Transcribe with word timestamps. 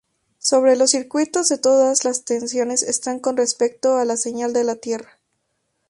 Sobre 0.39 0.75
los 0.77 0.89
circuitos, 0.89 1.49
todos 1.61 2.05
las 2.05 2.25
tensiones 2.25 2.81
están 2.81 3.19
con 3.19 3.37
respecto 3.37 3.97
a 3.97 4.03
la 4.03 4.17
señal 4.17 4.51
de 4.51 4.75
tierra. 4.75 5.19